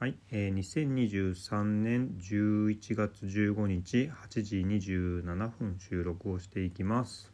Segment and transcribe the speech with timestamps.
[0.00, 7.32] はい、えー、2023年11月15日8時27分収録をしていきます。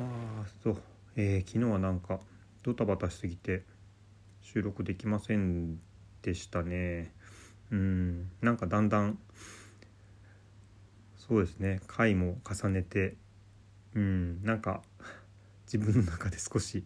[0.00, 0.02] あ
[0.64, 0.82] そう、
[1.14, 2.18] えー昨日はなんか
[2.64, 3.62] ドタバタしすぎて
[4.40, 5.78] 収録できません
[6.22, 7.12] でしたね。
[7.70, 9.16] うん、なんかだんだん
[11.16, 11.80] そうですね。
[11.86, 13.14] 回も重ねて、
[13.94, 14.82] うん、なんか
[15.72, 16.82] 自分の中で少し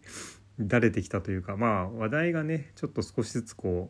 [0.59, 3.89] だれてきたというかまあ話題がねちょっと少しずつこ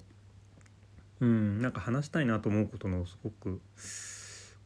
[1.20, 3.62] ううんなんか話したいなと思うことのすごく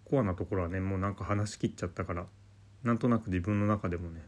[0.06, 2.26] コアなところはねもうなんか話しきっちゃったから
[2.84, 4.22] なんとなく自分の中でもね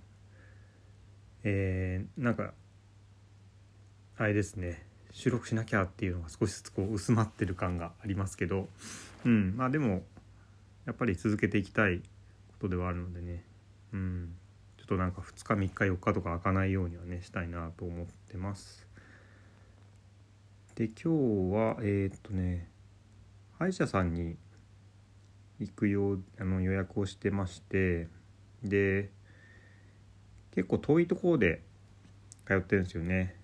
[1.43, 2.53] えー、なんか
[4.17, 8.67] あれですね収録しなきゃっていうのが少しずつこう薄まってる感がありますけど
[9.25, 10.03] うんまあでも
[10.85, 12.03] やっぱり続けていきたいこ
[12.61, 13.43] とではあるのでね
[13.93, 14.35] うん。
[14.89, 18.87] となんか2日3日4日とか開かないようにはねしたいなと思ってます。
[20.73, 21.07] で今日
[21.53, 22.67] はえーっとね
[23.59, 24.35] 歯医者さんに
[25.59, 28.07] 行くようあの予約をしてまして
[28.63, 29.11] で
[30.55, 31.61] 結構遠いところで
[32.47, 33.35] 通ってるんですよね。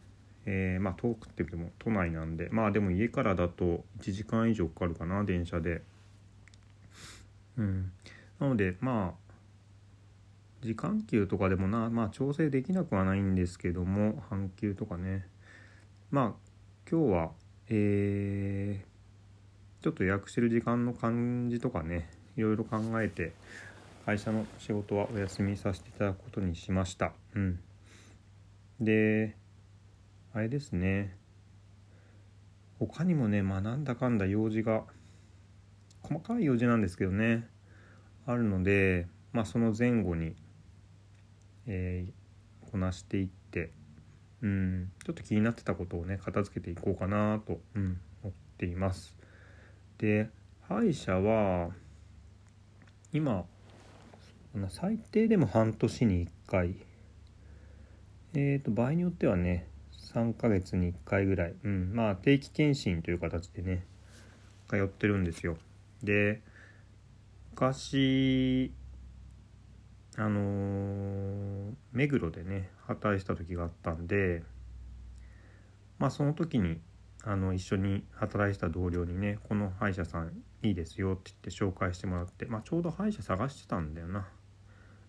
[0.47, 5.83] えーまあ遠くって言っても都内なんでまあでも家からだと1時間以上かかるかな電車で。
[7.57, 7.91] うん。
[8.39, 9.24] なのでまあ
[10.65, 15.27] 時間給とかでもなまあ調整できなくはないんですけども半休とかね。
[16.11, 16.49] まあ
[16.89, 17.31] 今日は
[17.69, 18.95] えー
[19.83, 23.33] ちょっと予約してる時間の感じとかねいろいろ考えて
[24.03, 27.13] 会社の仕事はお休みさせていただくことにしました。
[27.35, 27.59] うん。
[28.81, 29.37] で
[30.33, 31.15] あれですね。
[32.79, 34.85] 他にもねまあなんだかんだ用事が
[36.01, 37.47] 細かい用事なんですけどね
[38.25, 40.33] あるのでまあその前後に、
[41.67, 42.25] えー
[42.71, 43.71] こなしていって
[44.41, 49.15] うんちょっと気になってたことをね片付けていこうかなと、うん、思っています。
[49.97, 50.29] で
[50.67, 51.69] 歯医者は
[53.13, 53.45] 今
[54.67, 56.75] 最低でも半年に1回
[58.33, 59.69] えー、と場合によってはね
[60.13, 63.85] 3ヶ月に1回ぐらい、うん、まあ定期検診という形でね
[64.67, 65.57] 通ってるんですよ。
[66.03, 66.41] で
[67.51, 68.73] 昔
[70.17, 71.55] あのー
[71.91, 74.43] 目黒でね働いてた時があったんで
[75.97, 76.79] まあその時に
[77.23, 84.27] あの一緒に働いてた同僚にねこの歯医者さんいいですよって言って紹介してもらって、まあ、ちょうど歯医者探してたんだよな。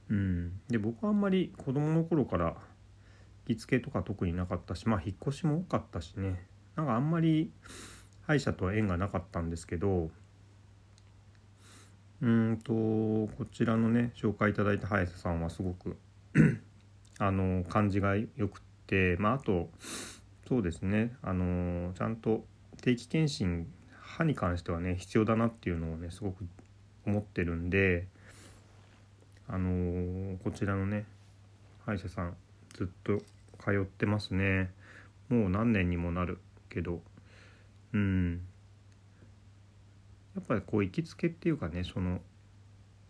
[0.09, 0.61] うん。
[0.69, 2.57] で僕はあんまり子供の頃から
[3.47, 6.47] 着付けとか特になかったしまあ引っ越しも多かったしね。
[6.77, 7.51] なんかあんまり
[8.27, 10.11] 歯医者とは縁がなかったんですけど
[12.23, 15.97] うんとこちらのね紹介いただいた歯医者さんはすごく
[17.19, 19.69] あの感じがよくてまああと
[20.49, 22.45] そうですねあのちゃんと
[22.83, 23.67] 定期検診
[24.01, 26.47] 歯に関してはね必要だなっていうのをねすごく
[27.07, 28.07] 思ってるんで
[29.49, 31.05] あのこちらのね
[31.85, 32.37] 歯医者さん
[32.75, 33.19] ずっと
[33.63, 34.71] 通ってますね。
[35.29, 36.39] もう何年にもなる
[36.69, 37.01] けど
[37.93, 38.41] うん。
[40.37, 42.21] やっぱりこう行きつけっていうかねその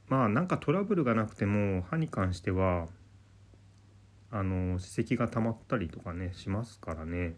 [0.08, 2.86] まあなんかトラブルがなくても歯に関しては
[4.30, 7.34] あの歯石が溜まったりとかねしますからね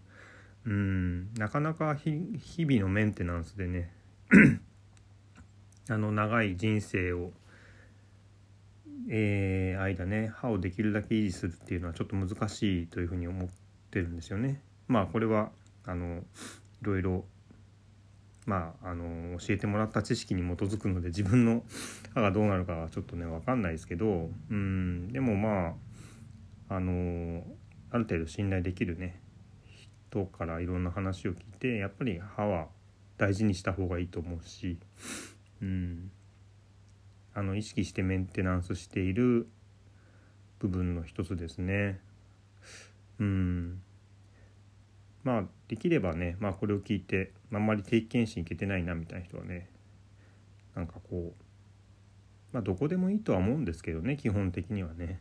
[0.66, 3.90] うんなかなか日々のメンテナンスでね
[5.88, 7.32] あの長い人生を
[9.10, 13.48] えー間ね歯をできるだけ維持するっていうのはちょっと難しいというふうに思っ
[13.90, 14.60] てるんですよね。
[14.86, 15.50] まあこれは
[15.86, 16.22] あのい
[16.82, 17.24] ろいろ
[18.48, 21.62] まああの教えてもらった知識に基づくので自分の
[22.14, 25.76] 歯がどうなるかはちょっとね分かんないですけどうんでもま
[26.70, 27.46] ああの
[27.90, 29.20] ある程度信頼できるね
[30.08, 32.68] 人からいろんな話を聞いてやっぱり歯は
[33.18, 34.78] 大事にした方がいいと思うし
[35.60, 36.10] うん
[37.34, 39.46] あの意識してメンテナンスしている
[40.58, 42.00] 部分の一つですね。
[43.20, 43.82] うん
[45.28, 49.68] まあできればね、まあ、これを聞いてあんまり定期検診行けてないなみたいな人はね
[50.74, 51.44] なんかこう
[52.50, 55.20] まあどこでもいいとは思うんですけどね基本的にはね。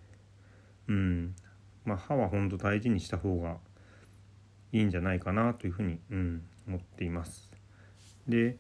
[0.88, 1.36] うん
[1.84, 3.58] まあ歯は本当大事にした方が
[4.72, 7.50] いいんじゃないかなというふうに、うん、思っています。
[8.30, 8.56] で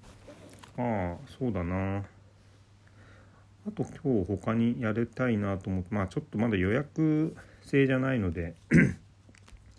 [0.77, 8.55] ああそうだなあと今日他にやりたいなと思ってまあちょっとまだ予約制じゃないので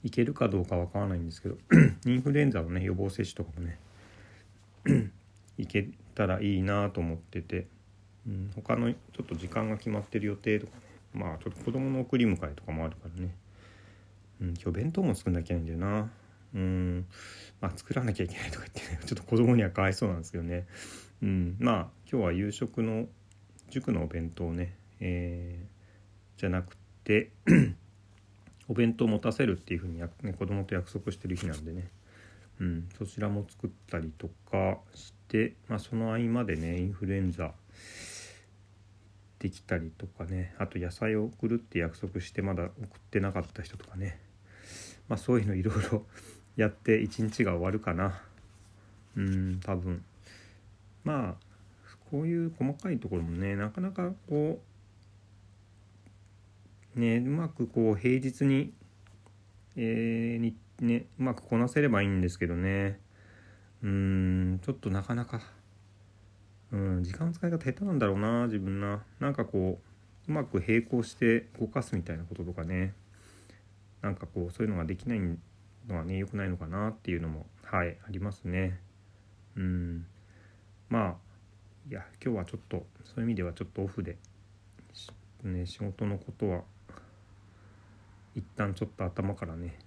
[0.09, 1.57] いけるかどうかわからないんですけど
[2.07, 3.79] インフルエンザのね予防接種とかもね
[5.59, 7.67] いけたらいいなと思ってて、
[8.27, 10.83] うん、他のちょっと時間が決まってる予定とかね
[11.13, 13.35] まあちょっと子供の送り迎えとかもあるからね、
[14.41, 16.11] うん、今日弁当も作んなきゃいけないんだよな。
[16.55, 17.07] うん
[17.61, 20.67] まあ、作らなきゃいけないとか言ってね ちょっと子供にはかわいそうなんですけどね。
[21.23, 21.77] うんまあ
[22.11, 23.07] 今日は夕食の
[23.69, 26.75] 塾のお弁当ね、えー、じゃなく
[27.05, 27.33] て
[28.69, 31.89] お弁当持たせるっていうふうにや、ね、子供と約束してる日なんでね、
[32.61, 37.53] うん、そちらも作ったりとかして、まあ、その合間でねインフルエンザ
[39.39, 40.55] できたりとかね。
[40.59, 42.75] あと野菜を送るって約束してまだ送っ
[43.11, 44.19] てなかった人とかね。
[45.09, 46.05] まあそういうのいろいろ
[46.57, 48.21] やって一日が終わるかな。
[49.17, 50.05] うん多分。
[51.05, 51.49] まあ
[52.11, 54.68] こういう細かいところもねなかなかこう
[56.95, 58.73] ねうまくこう平日に
[59.77, 63.01] えー、にねうまくこなせればいいんですけどね。
[63.81, 65.41] うんちょっとなかなか
[66.73, 69.05] うん時間使い方下手なんだろうな自分な。
[69.21, 69.81] なんかこ
[70.27, 72.93] ううまく並行して動かすみたいなこととかね。
[74.03, 78.81] なんかこうそういうのができないのはね良くないのかなっていうのもはいありますね。
[79.57, 80.07] うん。
[80.89, 81.15] まあ
[81.89, 84.17] いや今日はちょっとそういう意味ではちょっとオフで
[85.45, 86.63] ね仕事のことは
[88.39, 89.79] 一旦ちょっと頭からね。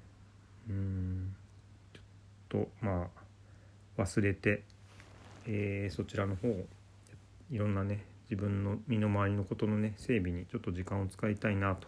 [0.69, 1.35] うん。
[1.93, 3.09] ちょっとま
[3.97, 4.63] あ忘れて
[5.45, 6.47] えー、そちらの方
[7.49, 11.87] いろんなね自分の身の回りのことのね整備にちょっと時間を使いたいなと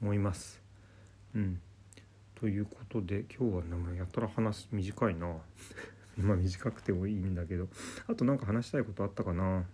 [0.00, 0.62] 思います。
[1.34, 1.60] うん、
[2.40, 5.36] ということで今日はなんかやたら話短いな。
[6.16, 7.68] まあ短くてもいいんだけど。
[8.06, 9.66] あと何か話したいことあったかな。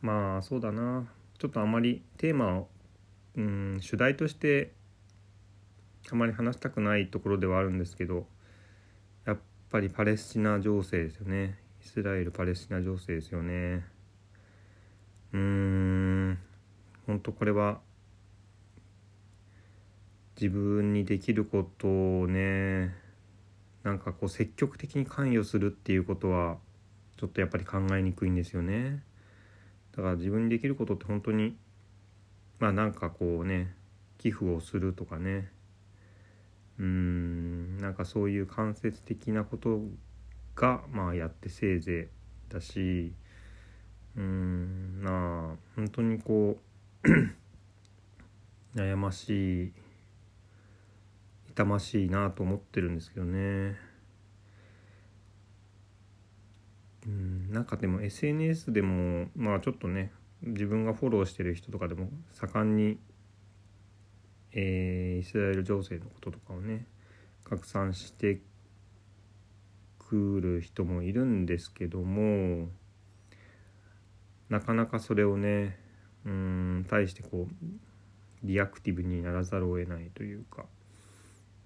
[0.00, 1.06] まあそうだな。
[1.38, 2.68] ちょっとあまりテーマを
[3.36, 4.72] うん主題として
[6.10, 8.26] あまり話したくないところではあるんですけど
[9.26, 9.38] やっ
[9.70, 11.58] ぱりパレスチナ情勢ですよね。
[11.82, 13.84] イスラエルパレスチナ情勢ですよね。
[15.32, 16.38] うーん
[17.06, 17.80] 本当これは
[20.40, 22.94] 自分にできることをね
[23.82, 26.58] なんかこう積極的に関与するっていうことは
[27.16, 29.02] ちょっとやっぱり考えにくいんですよね。
[29.96, 31.56] だから自分にできることって本当に
[32.62, 33.74] まあなんかこうね
[34.18, 35.50] 寄付をするとかね。
[36.78, 39.80] うんなんかそういう間接的なこと
[40.54, 42.08] がまあやってせいぜ
[42.48, 43.12] いだし
[44.16, 46.56] うんまあ本当にこ
[47.02, 47.08] う
[48.78, 49.72] 悩ましい
[51.50, 53.76] 痛ましいなと思ってるんですけどね。
[57.08, 62.98] うんなんかでも SNS でもまあちょっとね自分がフォローしてる人とかでも盛んに
[64.54, 66.86] えー、イスラエル情勢のこととかをね
[67.44, 68.40] 拡散して
[69.98, 72.68] くる人もいるんですけども
[74.50, 75.78] なかなかそれをね
[76.26, 77.66] うん対してこう
[78.42, 80.66] リアクティブにならざるを得ないというか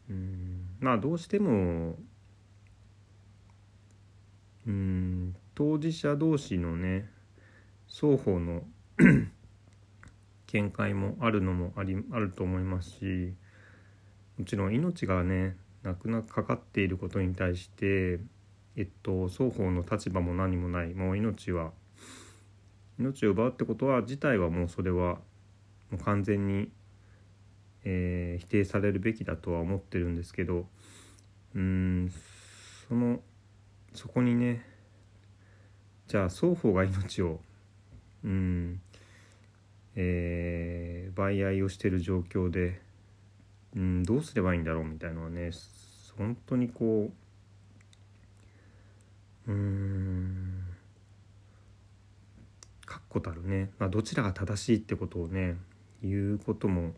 [0.08, 1.96] うんまあどうしても
[4.66, 7.10] うん当事者同士のね
[7.88, 8.62] 双方の
[10.46, 13.34] 見解もあるのもありあると思いますし
[14.38, 18.20] もちろん命がね亡くなかかっていることに対して
[18.76, 20.92] えっと双方の立場も何もない。
[20.94, 21.72] もう命は
[22.98, 25.18] 命を奪うってことは自体はもうそれは
[25.90, 26.70] もう完全に、
[27.84, 30.66] えー、否定されるべきだとは思ってるんですけど
[31.54, 32.12] うん
[32.88, 33.20] その
[33.94, 34.64] そこにね
[36.08, 37.40] じゃあ双方が命を
[38.26, 38.80] うん
[39.94, 42.80] えー、奪い合いをしてる状況で、
[43.74, 45.52] うん、どうすればいいんだろうみたいなのはね
[46.18, 47.10] 本当にこ
[49.46, 50.64] ううん
[52.84, 55.56] 確固たるね、まあ、どちらが正しいってことをね
[56.02, 56.92] 言うことも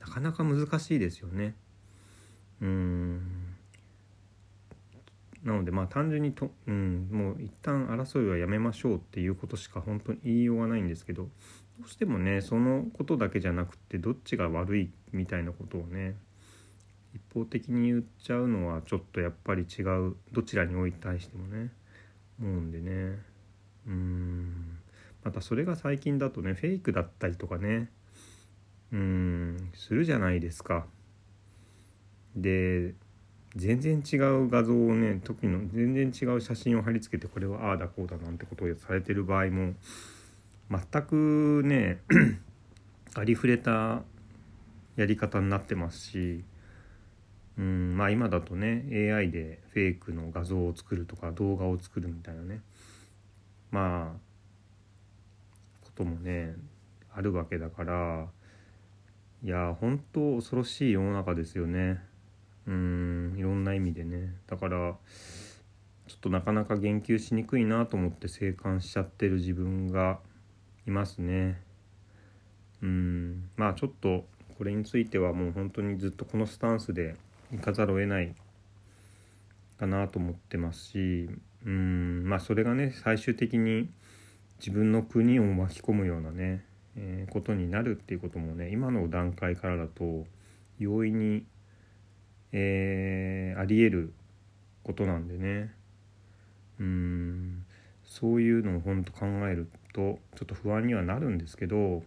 [0.00, 1.54] なかなか難しいですよね。
[2.60, 3.41] うん
[5.44, 11.30] なのでまあ単純にと、うん、もう一旦争いはやめましょうっていうことしか本当に言いようがないんですけどど
[11.86, 16.16] うしてもねそのことだけじゃなくてどっちが悪いみたいなことをね
[17.14, 21.72] 一方的に言っちゃうのはちょっとやっぱり違うどちらにおいて対してもね
[22.40, 23.18] 思うんでね
[23.86, 24.78] うん
[25.24, 27.90] またそれが最近だとねフェイクだったりとかね
[28.92, 30.86] うんするじゃないですか。
[32.36, 32.94] で
[33.54, 39.74] 全然違う画像をね時の全然違う写真を貼り付けてこれはああだこうだなんてことをされてる場合も
[40.70, 41.98] 全くね
[43.14, 44.02] ありふれた
[44.96, 46.44] やり方になってますし
[47.58, 52.60] うんまあ今だとね AI でフェイクの画像を作るとか動画を作るみたいなね
[53.70, 56.54] まあこともね
[57.14, 58.26] あるわけだから
[59.44, 62.11] いや本当恐ろしい世の中ですよね。
[62.66, 64.34] うんいろんな意味でね。
[64.46, 64.96] だから
[66.06, 70.18] ちょっとなかなか言及しにくいなと思って静観しちゃってる自分が
[70.86, 71.60] いますね。
[72.82, 74.26] うんまあちょっと
[74.58, 77.16] これについてはもう本当にずっとこのスタンスで
[77.52, 78.34] いかざるを得ない
[79.78, 81.30] かなと思ってますし
[81.64, 83.90] うんまあそれがね最終的に
[84.58, 86.64] 自分の国を巻き込むようなね、
[86.96, 90.26] えー、ことになるっていうこともね今の段階からだと
[90.78, 91.44] 容易に、
[92.52, 94.12] えー、ありえる
[94.82, 95.74] ことなんでね
[96.78, 97.64] うん
[98.04, 102.02] そういうのを本当考えるとちょっと不安にはなるんですけど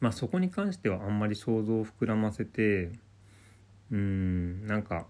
[0.00, 2.92] まあそこに関してはあんまり想像を膨らませて
[3.90, 5.06] うんなんか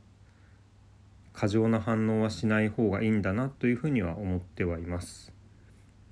[1.35, 5.33] 過剰な反応はしない方がいいんだなというふうには思ってはいます。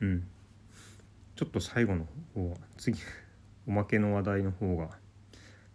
[0.01, 0.27] うん。
[1.37, 2.99] ちょっと最後の方は次
[3.67, 4.91] おまけの話題の方が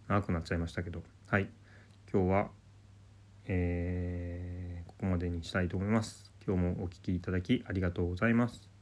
[0.06, 1.50] 長くなっちゃいましたけどはい
[2.10, 2.48] 今日は、
[3.48, 6.32] えー、ここまでにしたいと思います。
[6.46, 8.77] 今日もお聴きいただきありがとうございます。